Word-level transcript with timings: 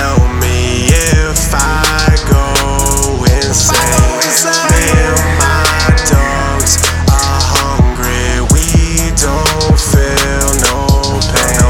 tell 0.00 0.24
me 0.40 0.88
if 0.88 1.52
I 1.52 2.08
go 2.24 3.20
insane. 3.28 3.76
Man, 4.72 5.12
my 5.36 5.92
dogs 6.08 6.80
are 7.12 7.42
hungry. 7.52 8.40
We 8.48 9.12
don't 9.12 9.76
feel 9.76 10.48
no 10.64 11.20
pain. 11.28 11.60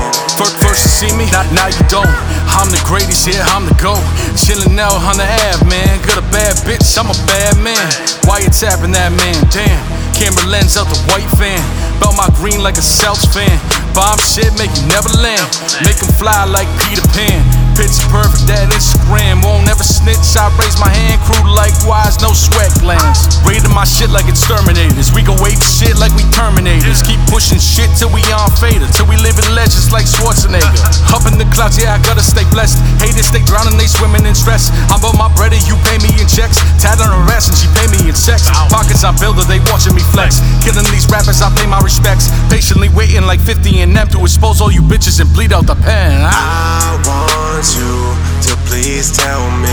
First, 0.62 0.86
you 0.86 0.92
see 0.94 1.12
me, 1.18 1.26
now 1.50 1.66
you 1.66 1.82
don't. 1.90 2.14
I'm 2.54 2.70
the 2.70 2.82
greatest, 2.86 3.26
yeah, 3.26 3.42
I'm 3.50 3.66
the 3.66 3.74
GOAT. 3.82 4.02
Chillin' 4.38 4.78
out 4.78 5.02
on 5.02 5.18
the 5.18 5.26
Ave, 5.26 5.66
man. 5.66 5.98
Good 6.06 6.18
a 6.18 6.26
bad, 6.30 6.54
bitch, 6.62 6.86
I'm 6.98 7.10
a 7.10 7.18
bad 7.26 7.58
man. 7.58 7.86
Why 8.26 8.38
you 8.46 8.50
tapping 8.50 8.94
that 8.94 9.10
man? 9.10 9.38
Damn, 9.50 9.80
camera 10.14 10.46
lens 10.46 10.76
out 10.76 10.86
the 10.86 10.98
white 11.10 11.30
van. 11.34 11.62
Belt 11.98 12.14
my 12.14 12.30
green 12.38 12.62
like 12.62 12.78
a 12.78 12.82
Celts 12.82 13.26
fan. 13.26 13.58
Bomb 13.94 14.18
shit, 14.22 14.54
make 14.54 14.70
you 14.78 14.86
never 14.86 15.10
land. 15.18 15.42
Make 15.82 15.98
him 15.98 16.10
fly 16.14 16.44
like 16.46 16.68
Peter 16.86 17.02
Pan. 17.10 17.69
Picture 17.80 18.12
perfect, 18.12 18.44
that 18.44 18.68
Instagram. 18.76 19.40
Won't 19.40 19.64
never 19.64 19.80
snitch. 19.80 20.20
I 20.36 20.52
raise 20.60 20.76
my 20.76 20.92
hand, 20.92 21.16
crew 21.24 21.40
likewise, 21.48 22.20
no 22.20 22.36
sweat 22.36 22.68
glands. 22.76 23.40
Rated 23.40 23.72
my 23.72 23.88
shit 23.88 24.12
like 24.12 24.28
exterminators. 24.28 25.16
We 25.16 25.24
go 25.24 25.32
ape 25.48 25.64
shit 25.64 25.96
like 25.96 26.12
we 26.12 26.28
terminators. 26.28 27.00
Keep 27.00 27.24
pushing 27.32 27.56
shit 27.56 27.88
till 27.96 28.12
we 28.12 28.20
on 28.36 28.52
fader. 28.60 28.84
Till 28.92 29.08
we 29.08 29.16
live 29.16 29.40
in 29.40 29.48
legends 29.56 29.88
like 29.88 30.04
Schwarzenegger. 30.04 30.76
Up 31.16 31.24
in 31.24 31.40
the 31.40 31.48
clouds, 31.56 31.80
yeah, 31.80 31.96
I 31.96 31.98
gotta 32.04 32.20
stay 32.20 32.44
blessed. 32.52 32.76
Haters, 33.00 33.32
they 33.32 33.40
drowning, 33.48 33.80
they 33.80 33.88
swimming 33.88 34.28
in 34.28 34.36
stress. 34.36 34.68
I'm 34.92 35.00
about 35.00 35.16
my 35.16 35.32
bread 35.32 35.56
and 35.56 35.64
you 35.64 35.80
pay 35.88 35.96
me 36.04 36.12
in 36.20 36.28
checks. 36.28 36.60
Tat 36.84 37.00
on 37.00 37.08
her 37.08 37.24
ass 37.32 37.48
and 37.48 37.56
she 37.56 37.64
pay 37.80 37.88
me 37.88 38.12
in 38.12 38.16
sex. 38.16 38.44
Pockets 38.68 39.08
I 39.08 39.16
build 39.16 39.40
her, 39.40 39.48
they 39.48 39.56
watching 39.72 39.96
me 39.96 40.04
flex. 40.12 40.44
Killing 40.60 40.84
these 40.92 41.08
rappers, 41.08 41.40
I 41.40 41.48
pay 41.56 41.64
my 41.64 41.80
respects. 41.80 42.28
Patiently 42.52 42.92
waiting 42.92 43.24
like 43.24 43.40
50 43.40 43.80
and 43.80 43.96
them 43.96 44.12
to 44.12 44.20
expose 44.20 44.60
all 44.60 44.68
you 44.68 44.84
bitches 44.84 45.16
and 45.16 45.32
bleed 45.32 45.56
out 45.56 45.64
the 45.64 45.80
pen. 45.80 46.20
I 46.28 47.00
want 47.08 47.29
you 47.58 48.14
to 48.46 48.54
please 48.68 49.10
tell 49.10 49.50
me 49.58 49.69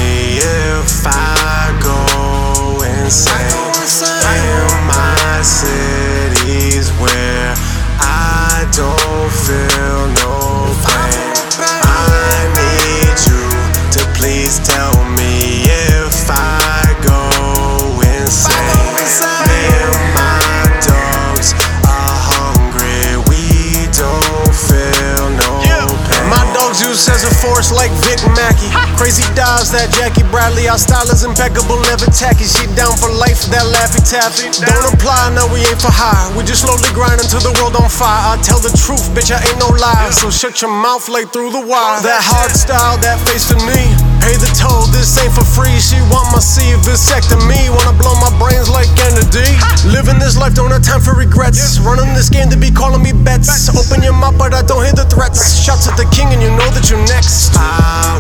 Dogs 26.88 27.10
as 27.12 27.24
a 27.28 27.34
force 27.44 27.76
like 27.76 27.92
Vic 28.08 28.24
Mackey. 28.32 28.72
Crazy 28.96 29.28
dives, 29.36 29.76
that 29.76 29.92
Jackie 29.92 30.24
Bradley. 30.32 30.72
Our 30.72 30.80
style 30.80 31.04
is 31.12 31.28
impeccable, 31.28 31.76
never 31.84 32.08
tacky. 32.16 32.48
She 32.48 32.64
down 32.80 32.96
for 32.96 33.12
life, 33.12 33.44
that 33.52 33.68
Laffy 33.76 34.00
Taffy. 34.08 34.48
Don't 34.64 34.96
apply, 34.96 35.36
no, 35.36 35.52
we 35.52 35.60
ain't 35.68 35.84
for 35.84 35.92
high. 35.92 36.32
We 36.32 36.48
just 36.48 36.64
slowly 36.64 36.88
grind 36.96 37.20
until 37.20 37.44
the 37.44 37.52
world 37.60 37.76
on 37.76 37.92
fire. 37.92 38.32
I 38.32 38.40
tell 38.40 38.64
the 38.64 38.72
truth, 38.72 39.04
bitch, 39.12 39.36
I 39.36 39.44
ain't 39.44 39.60
no 39.60 39.68
lie. 39.76 40.16
So 40.16 40.32
shut 40.32 40.64
your 40.64 40.72
mouth 40.72 41.12
like 41.12 41.28
through 41.36 41.52
the 41.52 41.60
wire. 41.60 42.00
That 42.08 42.24
hard 42.24 42.56
style, 42.56 42.96
that 43.04 43.20
face 43.28 43.44
for 43.44 43.60
me. 43.68 43.84
Pay 44.24 44.40
the 44.40 44.48
toll, 44.56 44.88
this 44.96 45.12
ain't 45.20 45.36
for 45.36 45.44
free. 45.44 45.76
She 45.84 46.00
want 46.08 46.32
my 46.32 46.40
seed, 46.40 46.80
vasectomy. 46.88 47.68
Wanna 47.68 48.00
blow 48.00 48.16
my 48.24 48.32
brains 48.40 48.72
like 48.72 48.88
Kennedy. 48.96 49.60
Living 49.92 50.24
this 50.24 50.40
life, 50.40 50.56
don't 50.56 50.72
have 50.72 50.88
time 50.88 51.04
for 51.04 51.20
regrets. 51.20 51.84
Running 51.84 52.16
this 52.16 52.32
game, 52.32 52.48
to 52.48 52.56
be 52.56 52.67
calling 52.78 53.02
me 53.02 53.12
bets. 53.12 53.74
Open 53.74 54.04
your 54.04 54.14
mouth, 54.14 54.38
but 54.38 54.54
I 54.54 54.62
don't 54.62 54.86
hear 54.86 54.94
the 54.94 55.10
threats. 55.10 55.58
Shout 55.58 55.82
to 55.90 55.92
the 55.98 56.06
king, 56.14 56.30
and 56.30 56.42
you 56.42 56.50
know 56.54 56.70
that 56.78 56.90
you're 56.90 57.02
next. 57.10 57.58
I 57.58 58.17